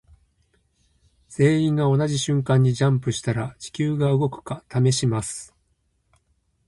[1.29, 5.53] 全員が同じ瞬間にジャンプしたら地球が動くか試します。